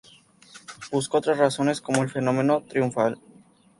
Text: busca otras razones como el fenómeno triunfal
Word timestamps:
busca 0.91 1.19
otras 1.19 1.37
razones 1.37 1.79
como 1.79 2.01
el 2.01 2.09
fenómeno 2.09 2.61
triunfal 2.67 3.19